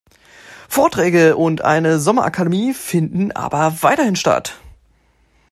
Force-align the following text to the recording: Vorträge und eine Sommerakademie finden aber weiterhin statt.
Vorträge 0.67 1.37
und 1.37 1.61
eine 1.61 1.99
Sommerakademie 1.99 2.73
finden 2.73 3.31
aber 3.33 3.83
weiterhin 3.83 4.15
statt. 4.15 4.57